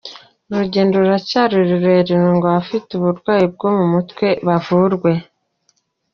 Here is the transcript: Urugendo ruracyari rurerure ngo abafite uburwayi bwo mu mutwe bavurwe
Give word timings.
Urugendo 0.51 0.93
ruracyari 1.01 1.55
rurerure 1.69 2.25
ngo 2.35 2.45
abafite 2.51 2.89
uburwayi 2.93 3.45
bwo 3.53 3.69
mu 3.77 3.85
mutwe 3.93 4.27
bavurwe 4.47 5.11